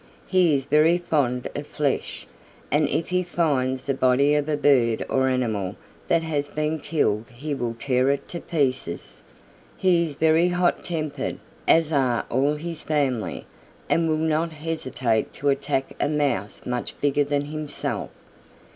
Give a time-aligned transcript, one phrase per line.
[0.25, 2.25] "He is very fond of flesh,
[2.71, 5.75] and if he finds the body of a bird or animal
[6.07, 9.21] that has been killed he will tear it to pieces.
[9.77, 11.37] He is very hot tempered,
[11.67, 13.45] as are all his family,
[13.91, 18.09] and will not hesitate to attack a Mouse much bigger than himself.